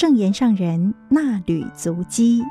[0.00, 2.42] 正言上人那履足迹，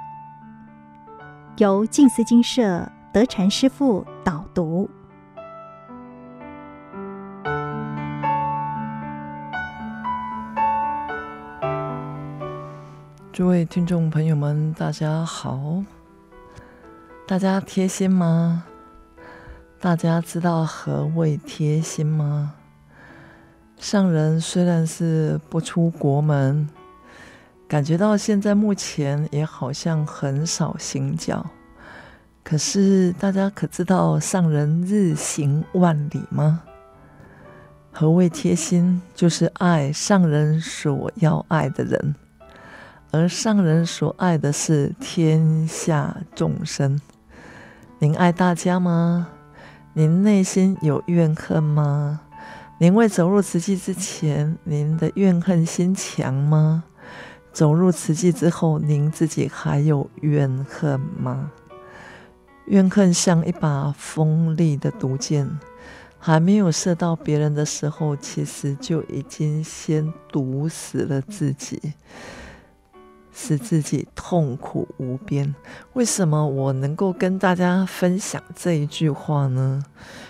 [1.58, 4.88] 由静思金社德禅师父导读。
[13.34, 15.84] 诸位听众朋友们，大家好。
[17.28, 18.64] 大家贴心吗？
[19.80, 22.54] 大家知道何谓贴心吗？
[23.80, 26.70] 上人虽然是不出国门，
[27.70, 31.46] 感觉到现在目前也好像很少行脚，
[32.44, 36.64] 可是大家可知道上人日行万里吗？
[37.92, 39.00] 何谓贴心？
[39.14, 42.16] 就是爱上人所要爱的人，
[43.12, 47.00] 而上人所爱的是天下众生。
[48.00, 49.28] 您爱大家吗？
[49.94, 52.22] 您内心有怨恨吗？
[52.80, 56.84] 您未走入慈济之前，您的怨恨心强吗？
[57.52, 61.52] 走入慈济之后，您自己还有怨恨吗？
[62.68, 65.60] 怨恨像一把锋利的毒箭，
[66.18, 71.94] 还没有射到别人的时候，其实就已经先毒死了自己。
[73.42, 75.56] 使自己痛苦无边。
[75.94, 79.82] 为什么我能够跟大家分享这一句话呢？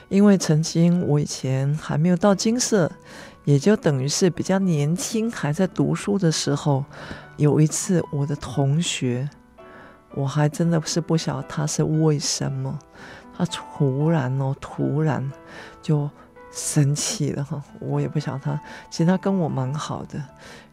[0.10, 2.92] 因为曾经我以前还没有到金色，
[3.46, 6.84] 也就等于是比较年轻，还在读书的时候，
[7.38, 9.30] 有一次我的同学，
[10.14, 12.78] 我还真的是不晓得他是为什么，
[13.38, 15.32] 他突然哦，突然
[15.82, 16.10] 就
[16.52, 20.24] 生气了哈，我也不晓得他，其实他跟我蛮好的，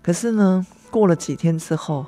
[0.03, 2.07] 可是呢，过了几天之后。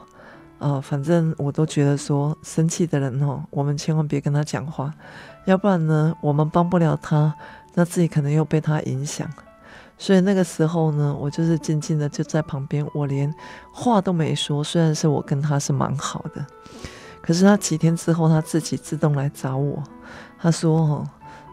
[0.61, 4.93] 呃，反正我都觉得说，生气的人哦，我们千万别跟他讲话，
[5.45, 7.33] 要不然呢，我们帮不了他，
[7.75, 9.31] 那自己可能又被他影响。
[9.99, 13.35] 所以那个时候呢，我就是静静的就在旁边，我连
[13.73, 14.63] 话都没说。
[14.63, 16.47] 虽然是我跟他是蛮好的，
[17.21, 19.83] 可是他几天之后，他自己自动来找我，
[20.39, 21.09] 他说：“哦，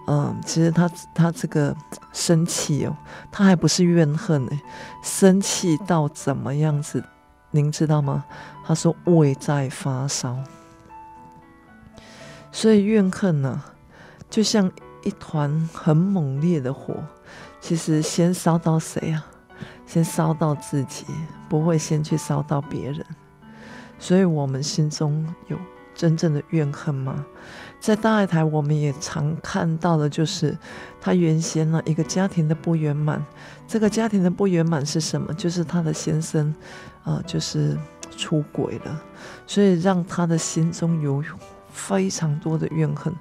[0.07, 1.75] 嗯，其实他他这个
[2.13, 2.95] 生气哦，
[3.31, 4.51] 他还不是怨恨呢，
[5.01, 7.03] 生气到怎么样子？”
[7.49, 8.25] 您知道吗？
[8.65, 10.37] 他说胃在发烧，
[12.51, 13.63] 所以怨恨呢，
[14.29, 14.69] 就像
[15.03, 16.93] 一团很猛烈的火，
[17.65, 19.25] 其实先烧到谁啊？
[19.87, 21.03] 先烧到自己，
[21.49, 23.03] 不会先去烧到别人。
[23.97, 25.57] 所以，我们心中有
[25.95, 27.25] 真正的怨恨吗？
[27.79, 30.55] 在大爱台，我们也常看到的，就是
[31.01, 33.25] 他原先呢一个家庭的不圆满。
[33.67, 35.33] 这个家庭的不圆满是什么？
[35.33, 36.53] 就是他的先生，
[37.03, 37.75] 啊、就是
[38.15, 39.01] 出轨了，
[39.47, 41.23] 所以让他的心中有
[41.71, 43.11] 非常多的怨恨。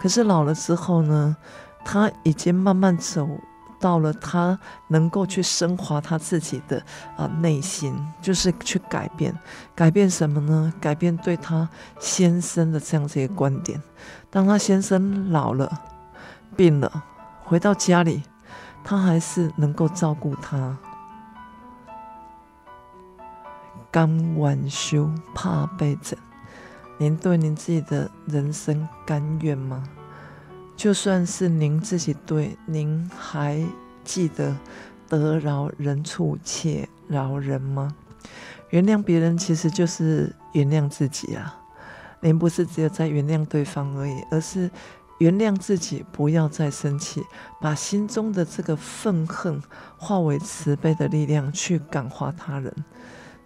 [0.00, 1.36] 可是老了之后呢，
[1.84, 3.28] 他已经慢慢走。
[3.78, 6.82] 到了他能够去升华他自己的
[7.16, 9.36] 啊内心，就是去改变，
[9.74, 10.72] 改变什么呢？
[10.80, 13.80] 改变对他先生的这样子一个观点。
[14.30, 15.70] 当他先生老了、
[16.56, 17.04] 病了，
[17.44, 18.22] 回到家里，
[18.82, 20.76] 他还是能够照顾他。
[23.90, 26.18] 甘愿受，怕被整。
[26.98, 29.82] 您对您自己的人生甘愿吗？
[30.76, 33.64] 就算是您自己对，您还
[34.04, 34.54] 记得
[35.08, 37.94] 得饶人处且饶人吗？
[38.70, 41.58] 原谅别人其实就是原谅自己啊！
[42.20, 44.70] 您不是只有在原谅对方而已，而是
[45.18, 47.22] 原谅自己，不要再生气，
[47.60, 49.62] 把心中的这个愤恨
[49.96, 52.74] 化为慈悲的力量，去感化他人。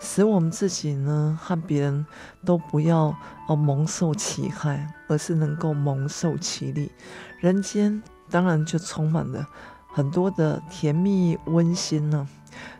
[0.02, 2.06] 使我们自己呢和别人
[2.44, 3.14] 都不要
[3.46, 6.90] 哦蒙受其害，而是能够蒙受其利。
[7.38, 9.46] 人间当然就充满了
[9.86, 12.26] 很多的甜蜜温馨呢。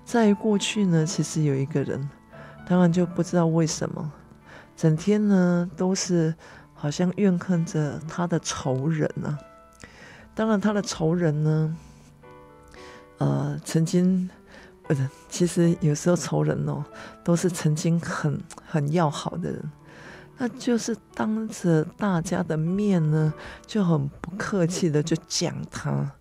[0.03, 2.09] 在过去呢，其实有一个人，
[2.67, 4.11] 当然就不知道为什么，
[4.75, 6.35] 整天呢都是
[6.75, 9.39] 好像怨恨着他的仇人呢。
[10.35, 11.77] 当然他的仇人呢，
[13.19, 14.31] 呃，曾经。
[15.29, 16.85] 其实有时候仇人哦，
[17.23, 19.71] 都是曾经很很要好的人，
[20.39, 23.33] 那就是当着大家的面呢，
[23.67, 26.13] 就很不客气的就讲他。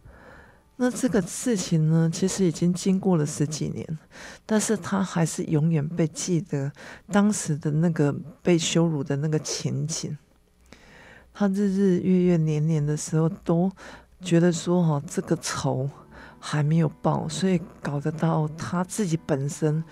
[0.77, 3.99] 那这个事情呢，其实已经经过了十几年，
[4.45, 6.71] 但是他还是永远被记得
[7.11, 10.17] 当时的那个被羞辱的那个情景。
[11.33, 13.71] 他日日月月年年的时候，都
[14.21, 15.89] 觉得说哈，这个仇。
[16.39, 19.83] 还没有报，所以搞得到他自己本身，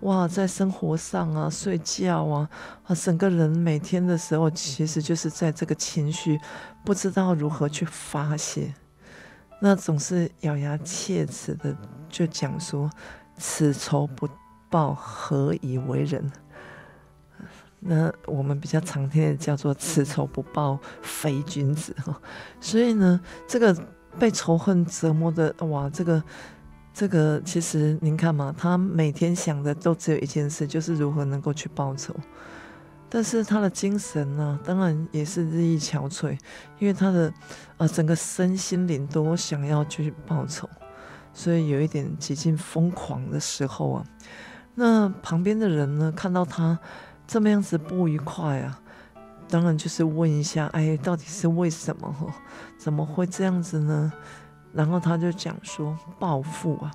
[0.00, 2.48] 哇，在生活上啊，睡觉啊，
[2.84, 6.38] 啊，整个人每天的时候，其实就是在这个情绪，
[6.84, 8.74] 不知道如何去发泄，
[9.60, 11.76] 那总是咬牙切齿的
[12.08, 12.90] 就讲说，
[13.38, 14.28] 此仇不
[14.68, 16.32] 报，何以为人？
[17.84, 22.16] 那我们比较常听的叫做“此仇不报非君子”哈。
[22.60, 23.76] 所以呢，这个
[24.18, 26.22] 被仇恨折磨的哇，这个
[26.92, 32.14] 这个其实您看嘛，他每天想的都只有一件事，就是如何能够去报仇。
[33.08, 36.38] 但是他的精神呢，当然也是日益憔悴，
[36.78, 37.32] 因为他的
[37.76, 40.66] 呃整个身心灵都想要去报仇，
[41.34, 44.04] 所以有一点几近疯狂的时候啊。
[44.74, 46.78] 那旁边的人呢，看到他
[47.26, 48.80] 这么样子不愉快啊，
[49.52, 52.32] 当然就是问一下，哎，到底是为什么？
[52.78, 54.10] 怎么会这样子呢？
[54.72, 56.90] 然后他就讲说，报复啊，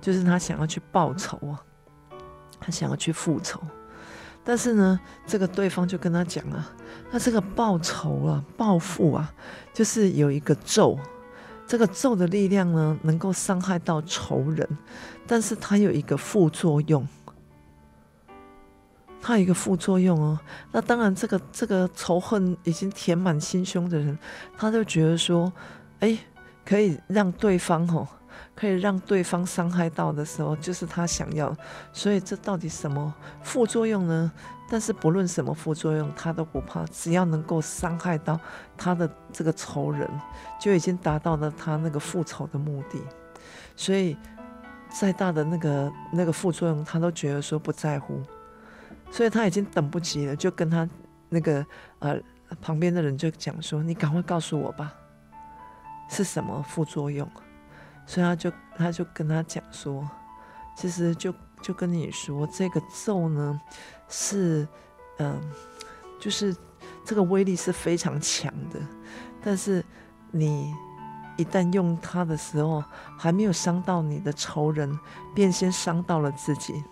[0.00, 1.60] 就是他想要去报仇啊，
[2.58, 3.60] 他想要去复仇。
[4.42, 6.72] 但是呢，这个对方就跟他讲啊，
[7.10, 9.30] 那这个报仇啊、报复啊，
[9.74, 10.98] 就是有一个咒，
[11.66, 14.66] 这个咒的力量呢，能够伤害到仇人，
[15.26, 17.06] 但是它有一个副作用，
[19.22, 20.38] 它有一个副作用哦。
[20.72, 24.18] 那当然，这个这个仇恨已经填满心胸的人，
[24.58, 25.50] 他就觉得说，
[26.00, 26.18] 哎，
[26.66, 28.06] 可以让对方吼。
[28.54, 31.54] 可以让对方伤害到的时候，就是他想要。
[31.90, 34.30] 所以这到底什么副作用呢？
[34.70, 38.38] 但是不论什么副作用，他都不怕，只要能够伤害到
[38.76, 40.08] 他的这个仇人，
[40.60, 42.98] 就已经达到了他那个复仇的目的。
[43.74, 44.16] 所以
[44.90, 48.20] 再大的那个那个副作用，他都觉得说不在乎。
[49.12, 50.88] 所以他已经等不及了，就跟他
[51.28, 51.64] 那个
[52.00, 52.18] 呃
[52.62, 54.92] 旁边的人就讲说：“你赶快告诉我吧，
[56.08, 57.28] 是什么副作用？”
[58.06, 60.08] 所以他就他就跟他讲说，
[60.74, 63.60] 其实就就跟你说，这个咒呢
[64.08, 64.66] 是，
[65.18, 65.40] 嗯，
[66.18, 66.56] 就是
[67.04, 68.80] 这个威力是非常强的，
[69.42, 69.84] 但是
[70.30, 70.74] 你
[71.36, 72.82] 一旦用它的时候，
[73.18, 74.98] 还没有伤到你的仇人，
[75.34, 76.82] 便先伤到了自己。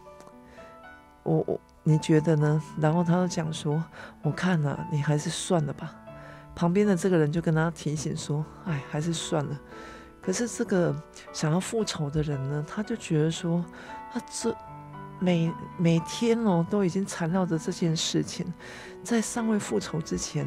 [1.22, 1.60] 我我
[1.90, 2.62] 你觉得呢？
[2.80, 3.82] 然后他就讲说，
[4.22, 5.92] 我看啊，你还是算了吧。
[6.54, 9.60] 旁边的这个人就跟他提醒说，哎，还是算了。
[10.22, 10.94] 可是这个
[11.32, 13.64] 想要复仇的人呢，他就觉得说，
[14.12, 14.56] 他这
[15.18, 18.46] 每每天哦都已经缠绕着这件事情，
[19.02, 20.46] 在尚未复仇之前，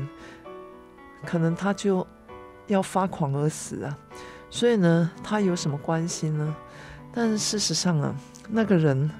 [1.25, 2.07] 可能他就
[2.67, 3.97] 要发狂而死啊。
[4.49, 6.55] 所以呢，他有什么关心呢？
[7.11, 8.15] 但事实上啊，
[8.47, 9.11] 那个人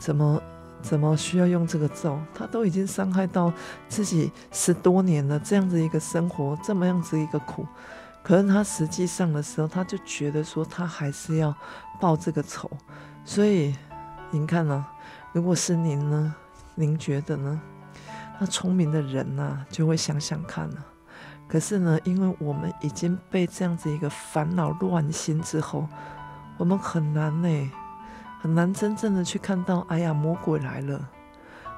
[0.00, 0.42] 怎么
[0.84, 2.18] 怎么需要用这个咒？
[2.34, 3.50] 他都已经伤害到
[3.88, 7.66] 自己十多年了，这样子一个生活，这么样子一个苦。
[8.22, 11.54] 可是他实际上的时候，他就觉得说他还是要
[11.98, 12.70] 报这个仇，
[13.24, 13.74] 所以
[14.30, 14.84] 您看呢、
[15.32, 16.34] 如果是您呢？
[16.74, 17.60] 您觉得呢？
[18.38, 20.76] 那聪明的人呢、就会想想看呢、
[21.48, 25.88] 可是呢，因为我们已经被这样子一个烦恼乱心之后，
[26.58, 27.70] 我们很难呢，
[28.44, 31.08] 很难真正的去看到，哎呀，魔鬼来了。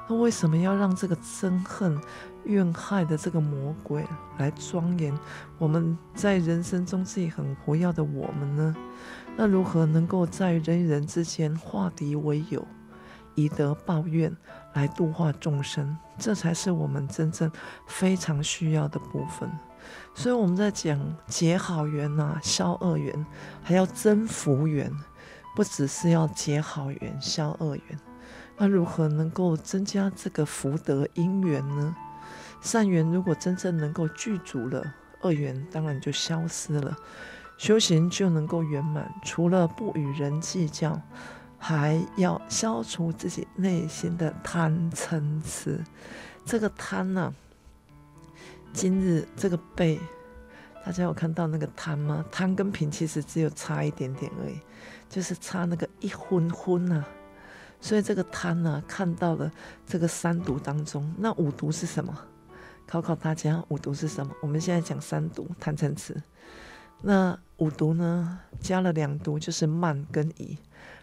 [0.05, 1.97] 那为什么要让这个憎恨？
[2.43, 4.05] 怨害的这个魔鬼
[4.37, 5.17] 来庄严
[5.57, 8.75] 我们在人生中自己很活跃的我们呢？
[9.37, 12.67] 那如何能够在人与人之间化敌为友，
[13.35, 14.35] 以德报怨，
[14.73, 15.97] 来度化众生？
[16.17, 17.49] 这才是我们真正
[17.85, 19.49] 非常需要的部分。
[20.13, 23.25] 所以我们在讲结好缘呐、啊，消恶缘，
[23.63, 24.91] 还要增福缘，
[25.57, 27.99] 不只是要结好缘、消恶缘。
[28.57, 31.95] 那如何能够增加这个福德因缘呢？
[32.61, 36.95] 善缘如果真正能够具足了，恶缘当然就消失了，
[37.57, 39.11] 修行就能够圆满。
[39.23, 41.01] 除了不与人计较，
[41.57, 45.83] 还要消除自己内心的贪嗔痴。
[46.45, 47.33] 这个贪呢、啊，
[48.73, 49.99] 今日这个背，
[50.85, 52.23] 大家有看到那个贪吗？
[52.31, 54.59] 贪跟贫其实只有差一点点而已，
[55.09, 57.07] 就是差那个一分分啊。
[57.79, 59.51] 所以这个贪呢、啊，看到了
[59.85, 62.17] 这个三毒当中，那五毒是什么？
[62.87, 64.33] 考考大家，五毒是什么？
[64.41, 66.15] 我们现在讲三毒，贪嗔痴。
[67.01, 68.39] 那五毒呢？
[68.59, 70.57] 加了两毒，就是慢跟疑。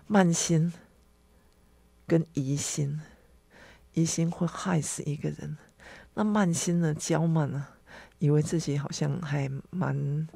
[0.07, 0.73] 慢心
[2.07, 3.01] 跟疑心，
[3.93, 5.57] 疑心会害死一个人。
[6.15, 6.95] 那慢心呢？
[6.95, 7.71] 骄慢啊，
[8.19, 10.27] 以为自己好像还蛮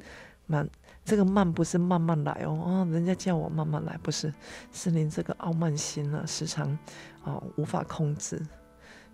[0.48, 0.68] 慢。
[1.04, 4.34] 这个慢不是慢慢来哦，哦，人家叫我慢慢来，不是，
[4.72, 6.76] 是您这个傲慢心、啊，时常
[7.24, 8.44] 啊、无法控制，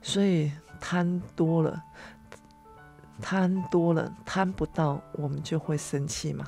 [0.01, 0.51] 所以
[0.81, 1.85] 贪多了。
[3.23, 6.45] 贪多了，贪不到，我们就会生气嘛。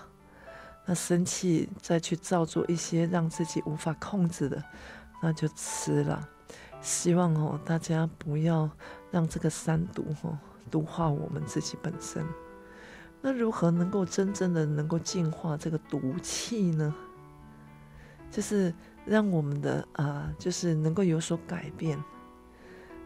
[0.85, 4.61] 那生气再去造作一些让自己无法控制的，
[5.23, 6.29] 那就吃了。
[6.81, 8.69] 希望哦，大家不要
[9.13, 10.37] 让这个三毒哦
[10.69, 12.27] 毒化我们自己本身。
[13.27, 16.95] 那如何能够真正的能够净化这个毒气呢？
[18.31, 18.73] 就是
[19.05, 21.99] 让我们的啊、就是能够有所改变。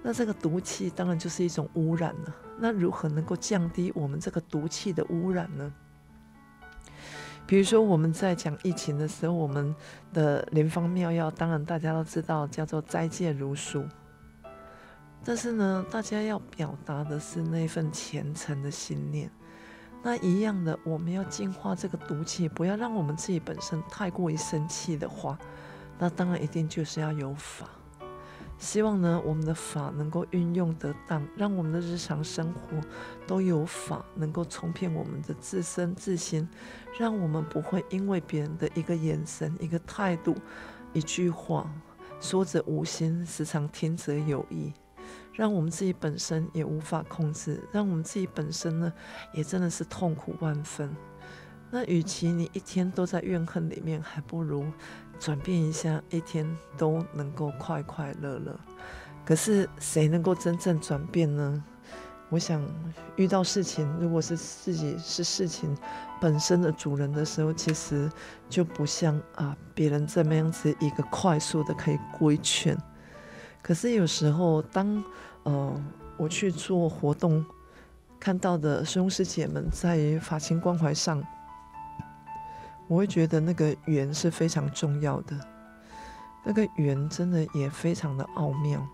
[0.03, 2.37] 那这个毒气当然就是一种污染了。
[2.59, 5.73] 那如何能够降低我们这个毒气的污染呢？
[7.47, 9.75] 比如说我们在讲疫情的时候，我们
[10.12, 13.83] 的灵方妙药，当然大家都知道叫做斋戒如书。
[15.25, 19.31] 但是呢，大家要表达的是那份虔诚的信念。
[20.02, 25.38] 那一样的，我们要净化这个毒气，不要让我们自己本身太过于生气的话，
[25.99, 27.69] 那当然一定就是要有法。
[28.59, 32.78] 希望呢，我们的法能够运用得当，让我们的日常生活
[33.26, 36.49] 都有法，能够冲骗我们的自身自心，
[36.99, 40.35] 让我们不会因为别人的一个眼神、一个态度、
[40.92, 41.71] 一句话，
[42.21, 44.73] 说者无心，时常听者有意。
[45.41, 48.93] 让我们自己本身也无法控制，让我们自己本身呢，
[49.33, 50.95] 也真的是痛苦万分。
[51.71, 54.67] 那与其你一天都在怨恨里面，还不如
[55.19, 58.55] 转变一下，一天都能够快快乐乐。
[59.25, 61.65] 可是谁能够真正转变呢？
[62.29, 62.63] 我想
[63.17, 65.75] 遇到事情，如果是自己是事情
[66.21, 68.11] 本身的主人的时候，其实
[68.51, 72.77] 就不像啊别人这么样子一个快速的可以规劝。
[73.63, 75.05] 可是有时候，当
[75.45, 75.75] 呃
[76.17, 77.45] 我去做活动，
[78.19, 81.23] 看到的师兄师姐们在法情关怀上，
[82.87, 85.39] 我会觉得那个缘是非常重要的，
[86.45, 88.87] 那个缘真的也非常的奥妙。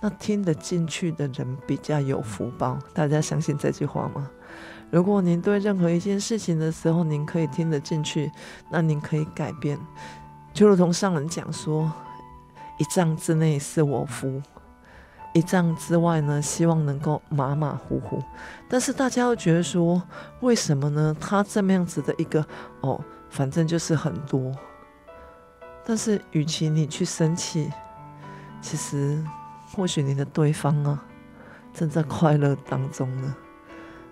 [0.00, 4.30] 那听得进去的人比较有福报，大家相信这句话吗？
[4.90, 8.30] 如果您对任何一件事情的时候，您可以听得进去，
[8.70, 9.78] 那您可以改变，
[10.52, 11.90] 就如同上人讲说。
[12.80, 14.40] 一丈之内是我福，
[15.38, 18.20] 一丈之外呢，希望能够马马虎虎。
[18.68, 20.02] 但是大家又觉得说，
[20.40, 21.16] 为什么呢？
[21.20, 22.44] 他这么样子的一个
[22.80, 24.52] 哦，反正就是很多。
[25.86, 27.70] 但是与其你去生气，
[28.60, 29.24] 其实
[29.72, 31.04] 或许你的对方啊
[31.72, 33.36] 正在快乐当中呢。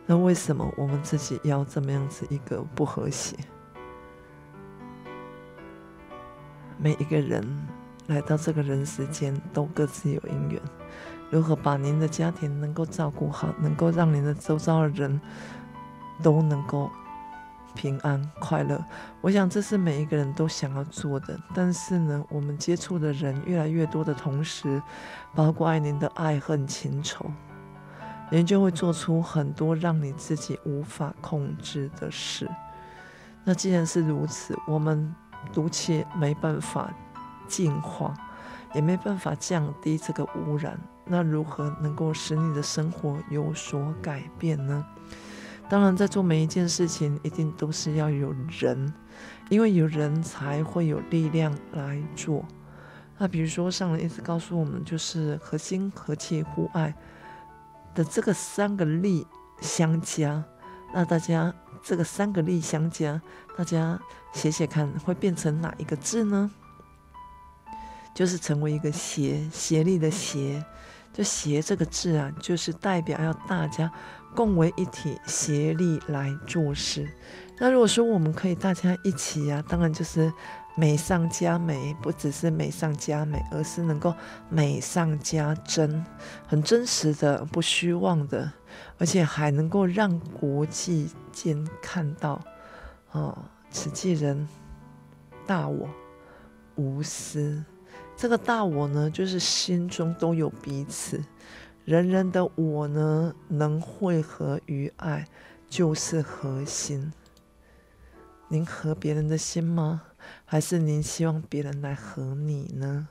[0.06, 3.36] 那为什么我们自己要这么样子一个不和谐？
[6.78, 7.44] 每一个人。
[8.08, 10.62] 来到这个人世间，都各自有因缘。
[11.30, 15.20] 如何把您的家庭能够照顾好，能够让您的周遭的人
[16.22, 16.90] 都能够
[17.74, 18.82] 平安快乐？
[19.20, 21.38] 我想这是每一个人都想要做的。
[21.54, 24.82] 但是呢，我们接触的人越来越多的同时，
[25.34, 27.24] 包括爱您的爱恨情仇，
[28.30, 32.50] 您就会做出很多让你自己无法控制的事。
[33.44, 35.14] 那既然是如此，我们
[35.52, 36.90] 毒气没办法。
[37.48, 38.12] 净化
[38.74, 44.84] 也没办法降低这个污染，那如何能够使你的生活有所改变呢？
[45.68, 48.92] 当然，在做每一件事情，一定都是要有人，
[49.48, 52.44] 因为有人才会有力量来做。
[53.18, 56.94] 那比如说，上人一直告诉我们，就是和心、和气、互爱
[57.94, 59.26] 的这个三个力
[59.60, 60.44] 相加。
[60.94, 63.20] 那大家这个三个力相加，
[63.56, 63.98] 大家
[64.32, 66.50] 写写看，会变成哪一个字呢？
[68.14, 70.64] 就是成为一个协协力的协，
[71.16, 73.90] 就协这个字啊，就是代表要大家
[74.34, 77.08] 共为一体，协力来做事。
[77.58, 80.30] 那如果说我们可以大家一起啊，当然就是
[80.76, 84.14] 美上加美，不只是美上加美，而是能够
[84.50, 86.04] 美上加真，
[86.46, 88.52] 很真实的，不虚妄的，
[88.98, 92.38] 而且还能够让国际间看到，
[93.12, 93.38] 哦，
[93.70, 94.46] 慈济人
[95.46, 95.88] 大我
[96.74, 97.64] 无私。
[98.16, 101.22] 这个大我呢，就是心中都有彼此，
[101.84, 105.26] 人人的我呢，能汇合于爱，
[105.68, 107.12] 就是核心。
[108.48, 110.02] 您合别人的心吗？
[110.46, 113.08] 还是您希望别人来合你呢？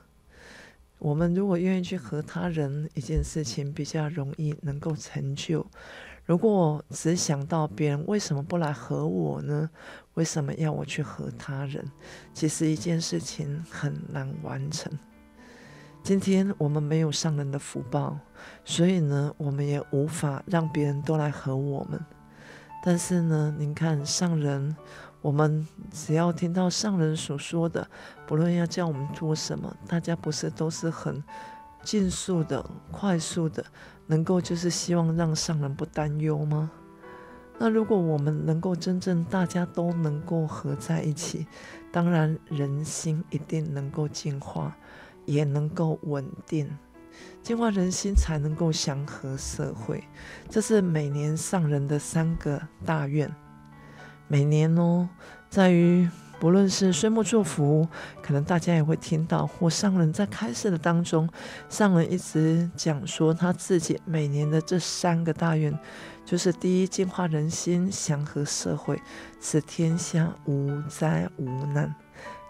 [0.98, 5.64] 我们如果愿意去合他人，一件事情比较容易能够成就。
[6.26, 9.70] 如果只想到别人为什么不来和我呢？
[10.14, 11.88] 为什么要我去和他人？
[12.34, 14.92] 其实一件事情很难完成。
[16.02, 18.18] 今天我们没有上人的福报，
[18.64, 22.04] 所以呢，我们也无法让别人都来和我们。
[22.82, 24.76] 但是呢，您看上人，
[25.22, 27.88] 我们只要听到上人所说的，
[28.26, 31.22] 不论要叫我们做什么，大家不是都是很
[31.86, 33.64] 尽速的、快速的，
[34.08, 36.68] 能够就是希望让上人不担忧吗？
[37.58, 41.46] 那如果我们能够真正大家都能够合在一起，
[41.92, 44.76] 当然人心一定能够净化，
[45.26, 46.68] 也能够稳定，
[47.40, 50.02] 净化人心才能够祥和社会。
[50.50, 53.32] 这是每年上人的三个大愿。
[54.26, 55.08] 每年哦，
[55.48, 57.88] 在于不论是岁末祝福，
[58.22, 61.28] 可能大家也会听到，或上人在开示的当中，
[61.68, 65.76] 上人一直讲说他自己每年的这三个大愿，
[66.24, 69.00] 就是第一，净化人心，祥和社会，
[69.40, 71.94] 使天下无灾无难。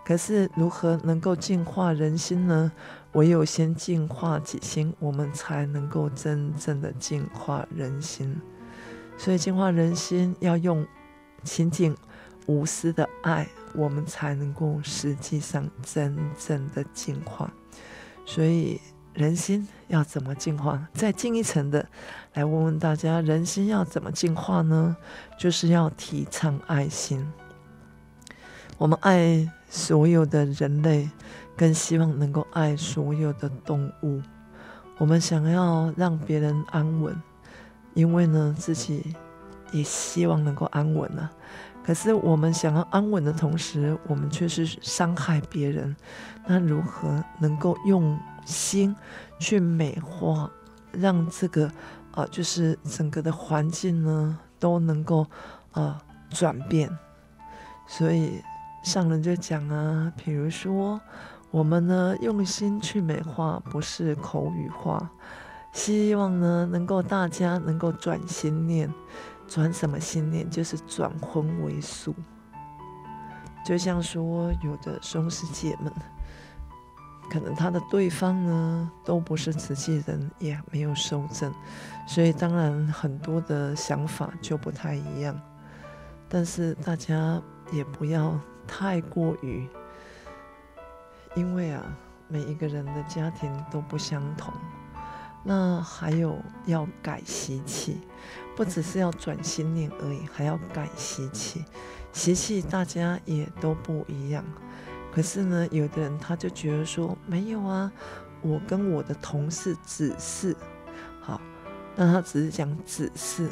[0.04, 2.70] 可是如何能够净化人心呢？
[3.12, 8.40] 唯有先净化己心，我们才能够真正的净化人心。
[9.16, 10.86] 所以净化人心要用
[11.42, 11.96] 清净
[12.46, 13.48] 无私的爱。
[13.76, 17.52] 我们才能够实际上真正的进化，
[18.24, 18.80] 所以
[19.12, 20.88] 人心要怎么进化？
[20.94, 21.86] 再进一层的
[22.34, 24.96] 来问问大家，人心要怎么进化呢？
[25.38, 27.26] 就是要提倡爱心。
[28.78, 31.08] 我们爱所有的人类，
[31.56, 34.20] 更希望能够爱所有的动物。
[34.98, 37.14] 我们想要让别人安稳，
[37.94, 39.14] 因为呢，自己
[39.72, 41.30] 也希望能够安稳啊。
[41.86, 45.94] 可是我们想要安稳的同时，我们却是伤害别人。
[46.44, 48.92] 那如何能够用心
[49.38, 50.50] 去美化，
[50.90, 51.70] 让这个
[52.10, 55.24] 啊、就是整个的环境呢都能够
[55.70, 56.90] 啊、转变？
[57.86, 58.42] 所以
[58.82, 61.00] 上人就讲啊，比如说
[61.52, 65.08] 我们呢用心去美化，不是口语化，
[65.72, 68.92] 希望呢能够大家能够转心念。
[69.48, 70.48] 转什么心念？
[70.50, 72.14] 就是转荤为素。
[73.64, 75.92] 就像说，有的松师姐们，
[77.28, 81.52] 可能他的对方呢都不是慈济人，也没有受证，
[82.06, 85.36] 所以当然很多的想法就不太一样。
[86.28, 89.68] 但是大家也不要太过于，
[91.34, 91.82] 因为啊，
[92.28, 94.54] 每一个人的家庭都不相同。
[95.42, 98.00] 那还有要改习气。
[98.56, 101.64] 不只是要转心念而已，还要改习气。
[102.12, 104.42] 习气大家也都不一样。
[105.12, 107.92] 可是呢，有的人他就觉得说没有啊，
[108.40, 110.56] 我跟我的同事只是
[111.20, 111.40] 好，
[111.94, 113.48] 那他只是讲只是。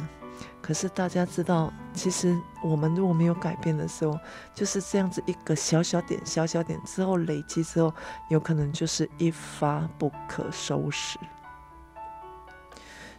[0.60, 4.18] 可是大家知道，其实我们如果没有改变的时候，
[4.54, 7.92] 就是这样子一个小小点、小小点之后累积之后，
[8.30, 11.18] 有可能就是一发不可收拾。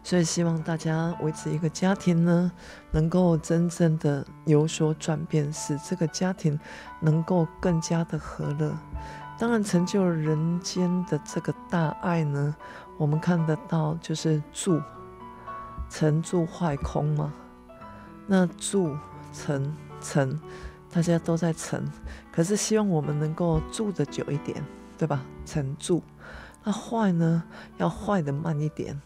[0.05, 2.51] 所以希望大家维持一个家庭呢，
[2.91, 6.59] 能够真正的有所转变，使这个家庭
[7.01, 8.71] 能够更加的和乐。
[9.39, 12.55] 当然，成就人间的这个大爱呢，
[12.99, 14.79] 我们看得到就是住，
[15.89, 17.33] 成住坏空嘛。
[18.27, 18.95] 那住
[19.33, 20.39] 成成，
[20.93, 21.83] 大家都在成，
[22.31, 24.63] 可是希望我们能够住得久一点，
[24.99, 25.25] 对吧？
[25.47, 26.03] 成住，
[26.63, 27.43] 那坏呢，
[27.77, 29.01] 要坏得慢一点。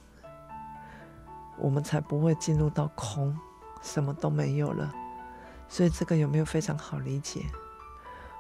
[1.60, 3.38] 我们才不会进入到空，
[3.82, 4.93] 什么都没有了。
[5.67, 7.45] 所以这个有没有非常好理解？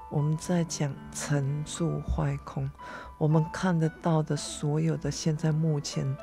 [0.09, 2.69] 我们在讲成住坏空，
[3.19, 6.17] 我们看得到的所有的现在目前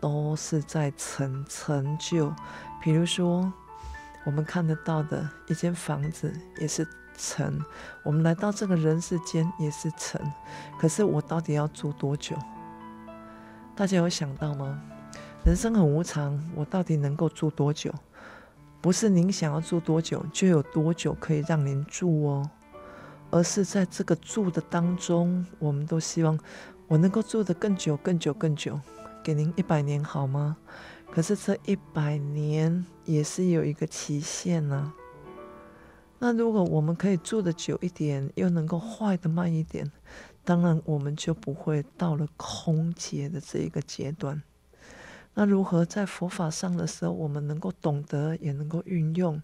[0.00, 2.32] 都是在成成就。
[2.80, 3.52] 比如说，
[4.24, 6.86] 我们看得到的一间房子也是
[7.16, 7.60] 成，
[8.04, 10.20] 我们来到这个人世间也是成。
[10.78, 12.36] 可是我到底要住多久？
[13.74, 14.80] 大家有想到吗？
[15.44, 17.92] 人生很无常，我到底能够住多久？
[18.80, 22.50] 不是您想要住多久就有多久可以让您住哦，
[23.30, 26.38] 而是在这个住的当中，我们都希望
[26.86, 28.78] 我能够住得更久、更久、更久，
[29.24, 30.56] 给您一百年好吗？
[31.10, 34.92] 可是这一百年也是有一个期限呢。
[36.20, 39.90] 那如果我们可以住得久一点，又能够坏得慢一点，
[40.44, 44.40] 当然我们就不会到了空劫的这一个阶段。
[45.34, 49.42] 那如何在佛法上的时候，我们能够懂得，也能够运用？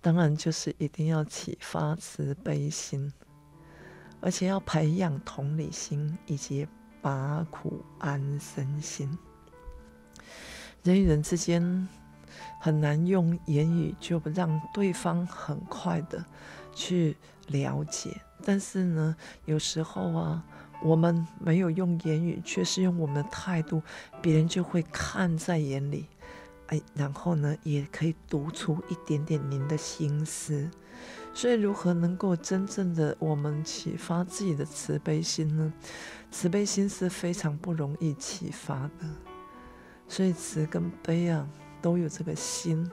[0.00, 3.12] 当然就是一定要启发慈悲心，
[4.20, 6.66] 而且要培养同理心以及
[7.02, 9.18] 拔苦安身心。
[10.82, 11.88] 人与人之间
[12.58, 16.24] 很难用言语就让对方很快的
[16.74, 17.16] 去
[17.48, 19.14] 了解，但是呢，
[19.44, 20.42] 有时候啊。
[20.84, 23.82] 我们没有用言语，却是用我们的态度，
[24.20, 26.06] 别人就会看在眼里，
[26.66, 30.70] 哎，然后呢，也可以读出一点点您的心思。
[31.32, 35.72] 所以，如何能够真正的我们启发自己的慈悲心呢？
[36.30, 39.06] 慈悲心是非常不容易启发的，
[40.06, 41.48] 所以慈跟悲啊
[41.80, 42.88] 都有这个心，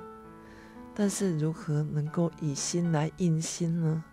[0.95, 4.03] 但是如何能够以心来印心呢？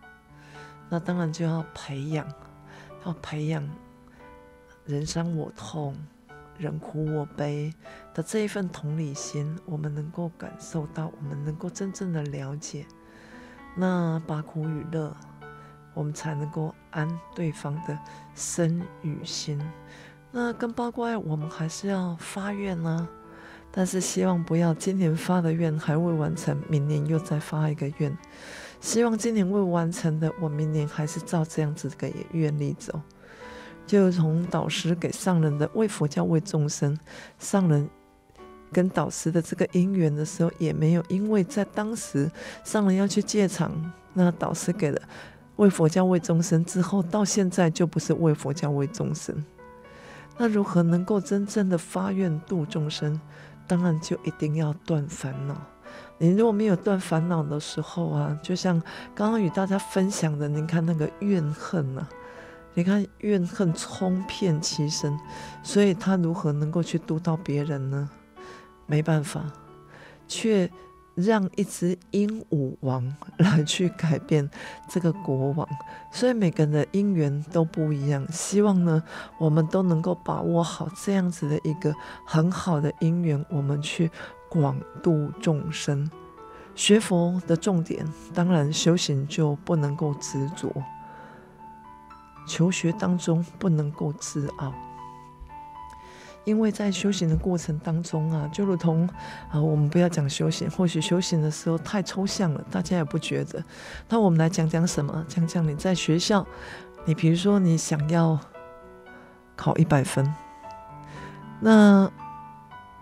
[0.91, 2.27] 那当然就要培养。
[3.05, 3.69] 要培养
[4.85, 5.97] 人伤我痛、
[6.57, 7.73] 人苦我悲
[8.15, 12.87] 的这一份同理心，我们能够感受到，我们能够真正的了解。
[13.77, 15.15] 那把苦与乐，
[15.95, 17.99] 我们才能够安对方的
[18.35, 19.61] 身与心。
[20.31, 23.09] 那更包括我们还是要发愿呢，
[23.71, 28.17] 但是希望不要今年发的愿还未完成，明年又再发一个愿。
[28.81, 33.01] 希望今年未完成的，我明年还是照这样子给愿力走。
[33.87, 36.99] 就从导师给上人的为佛教为众生，
[37.39, 37.89] 上人
[38.71, 42.31] 跟导师的这个因缘的时候，也没有因为在当时
[42.65, 43.73] 上人要去戒场，
[44.13, 45.01] 那导师给了
[45.57, 49.45] 为佛教为众生之后，到现在就不是为佛教为众生。
[50.37, 53.21] 那如何能够真正的发愿度众生？
[53.67, 55.57] 当然就一定要断烦恼。
[56.19, 58.81] 你如果没有断烦恼的时候啊，就像
[59.15, 62.09] 刚刚与大家分享的，您看那个怨恨啊，
[62.75, 65.19] 你看怨恨冲遍其身，
[65.63, 68.11] 所以他如何能够去督到别人呢？
[68.87, 69.45] 没办法，
[70.27, 70.71] 却。
[71.21, 74.49] 让一只鹦鹉王来去改变
[74.89, 75.69] 这个国王，
[76.13, 78.25] 所以每个人的因缘都不一样。
[78.31, 79.03] 希望呢，
[79.37, 81.93] 我们都能够把握好这样子的一个
[82.25, 84.09] 很好的因缘，我们去
[84.49, 86.11] 广度众生。
[86.75, 90.73] 学佛的重点，当然修行就不能够执着，
[92.47, 94.73] 求学当中不能够自傲。
[96.45, 99.07] 因为在修行的过程当中啊，就如同
[99.51, 103.63] 啊，我们不要讲修行，或许修行的时候太抽象了，大家也不觉得。
[104.09, 105.25] 那我们来讲讲什么？
[105.29, 106.47] 讲讲你在学校，
[107.05, 108.39] 你比如说你想要
[109.57, 110.33] 考一百分，
[111.61, 112.11] 那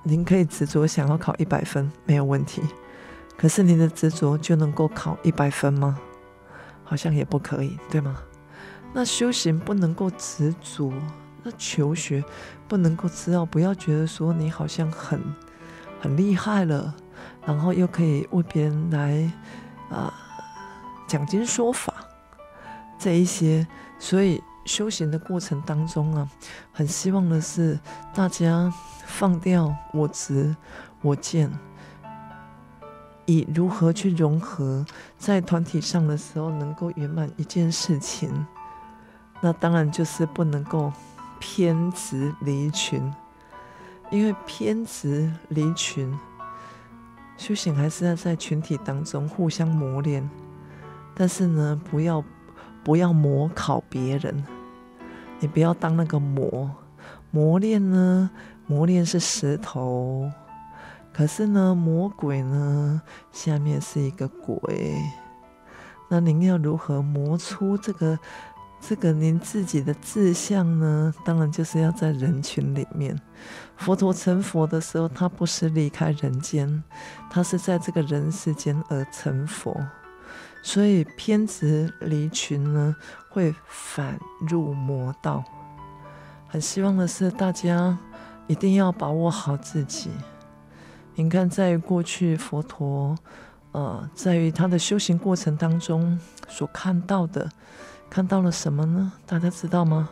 [0.08, 2.62] 您可以执着想要考一百分，没有问题。
[3.36, 5.98] 可是您的执着就能够考一百分吗？
[6.84, 8.16] 好像也不可以，对吗？
[8.92, 10.92] 那修行不能够执着。
[11.42, 12.22] 那求学
[12.68, 15.20] 不能够知道，不要觉得说你好像很
[16.00, 16.94] 很厉害了，
[17.44, 19.32] 然后又可以为别人来
[19.90, 20.12] 啊、呃、
[21.08, 21.92] 讲经说法
[22.96, 23.66] 这一些，
[23.98, 26.28] 所以修行的过程当中啊，
[26.72, 27.78] 很希望的是
[28.12, 28.70] 大家
[29.06, 30.54] 放掉我执
[31.00, 31.50] 我见，
[33.24, 34.84] 以如何去融合
[35.16, 38.46] 在团体上的时候能够圆满一件事情，
[39.40, 40.92] 那当然就是不能够。
[41.38, 43.12] 偏执离群，
[44.10, 46.18] 因为偏执离群，
[47.36, 50.28] 修行还是要在群体当中互相磨练。
[51.14, 52.24] 但是呢，不要
[52.82, 54.42] 不要模考别人，
[55.40, 56.70] 你不要当那个磨
[57.30, 58.30] 磨练呢，
[58.66, 60.30] 磨练是石头，
[61.12, 64.94] 可是呢，魔鬼呢，下面是一个鬼。
[66.08, 68.18] 那您要如何磨出这个？
[68.78, 73.18] 这个您自己的志向呢，当然就是要在人群里面。
[73.76, 76.84] 佛陀成佛的时候，他不是离开人间，
[77.30, 79.74] 他是在这个人世间而成佛。
[80.66, 82.96] 所以偏执离群呢，
[83.30, 85.44] 会反入魔道。
[86.48, 87.96] 很希望的是，大家
[88.48, 90.10] 一定要把握好自己。
[91.14, 93.16] 你看，在过去佛陀，
[93.70, 97.48] 呃，在于他的修行过程当中所看到的。
[98.10, 99.12] 看到了什么呢？
[99.24, 100.08] 大家知道吗？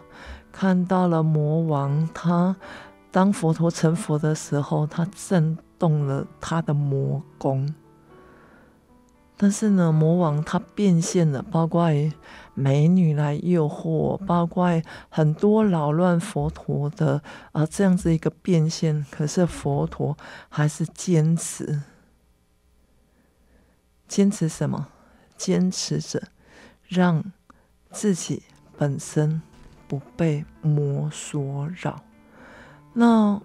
[0.53, 2.55] 看到了魔王，他
[3.11, 7.75] 当佛陀成佛的时候，他震动了他的魔宫。
[9.37, 11.89] 但是呢，魔王他变现了，包括
[12.55, 19.05] 美女来诱惑，包括很多扰乱佛陀的啊这样子一个变现。
[19.11, 20.17] 可是佛陀
[20.49, 21.83] 还是坚持，
[24.09, 24.89] 坚持什么？
[25.37, 26.23] 坚持着
[26.87, 27.33] 让。
[27.95, 28.43] 自己
[28.77, 29.41] 本身
[29.87, 32.03] 不被魔所扰，
[32.93, 33.41] 那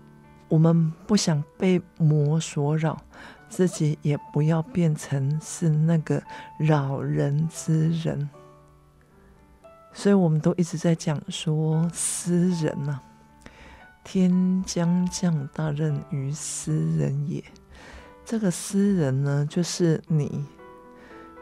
[0.47, 2.99] 我们不想被魔所扰，
[3.49, 6.21] 自己也不要变成是那个
[6.59, 8.29] 扰人之人。
[9.91, 13.01] 所以我们都一直在讲说，斯人呐、
[14.03, 17.43] 天将降大任于斯人也。
[18.23, 20.45] 这个斯人呢，就是你，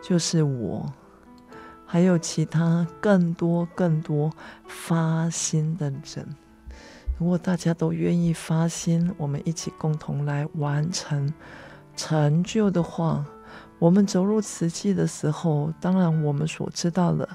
[0.02, 0.91] 就是我。
[1.89, 4.30] 还有其他更多更多
[4.67, 6.36] 发心的人，
[7.17, 11.34] 如果大家都愿意发心，我们一起共同来完成
[11.98, 13.26] 成就的话，
[13.78, 17.28] 我们走入慈济的时候，当然我们所知道的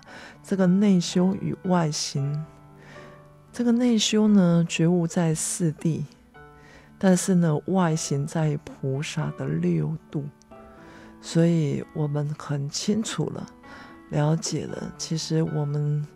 [0.42, 2.42] 这个内修与外行，
[3.52, 6.04] 这个内修呢，觉悟在四谛，
[6.96, 10.24] 但是呢，外行在菩萨的六度，
[11.20, 13.46] 所以我们很清楚了。
[14.10, 16.06] 了解了，其实我们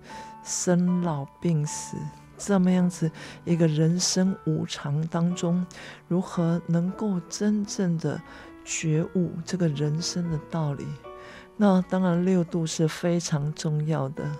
[0.45, 1.97] 生老病死
[2.38, 3.11] 这么样子
[3.44, 5.66] 一个人生无常当中，
[6.09, 8.20] 如何能够真正的
[8.64, 10.87] 觉悟这个人生的道理？
[11.57, 14.31] 那当然，六度是非常重要的：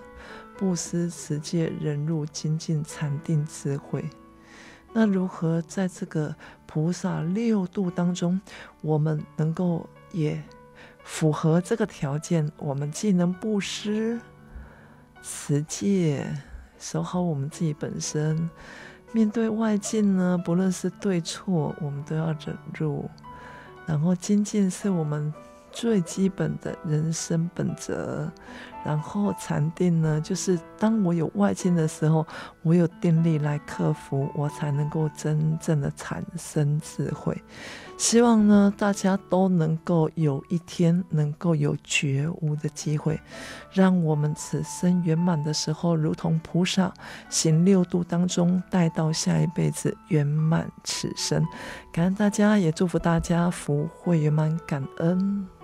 [0.59, 4.04] 布施、持戒、忍辱、精进、禅定、智慧。
[4.92, 6.35] 那如何在这个
[6.66, 8.40] 菩萨六度当中，
[8.82, 10.42] 我们能够也
[11.04, 12.50] 符合这个条件？
[12.59, 14.20] 我们既能布施、
[15.22, 16.26] 持戒，
[16.79, 18.49] 守好我们自己本身；
[19.12, 23.11] 面对外境呢，不论是对错，我们都要忍辱。
[23.87, 25.33] 然后精进是我们。
[25.73, 28.33] 最基本的人生本则，
[28.87, 32.25] 然后禅定呢，就是当我有外境的时候，
[32.62, 37.37] 我有定力来克服，我才能够真正的产生智慧。
[37.99, 43.18] 希望呢，大家都能够有一天能够有觉悟的机会，
[43.72, 46.94] 让我们此生圆满的时候，如同菩萨
[47.29, 51.44] 行六度当中，带到下一辈子圆满此生。
[51.92, 55.56] 感恩大家，也祝福大家福慧圆满，感恩。